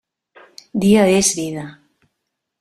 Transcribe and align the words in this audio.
Dia 0.85 1.03
és 1.19 1.31
vida. 1.41 1.67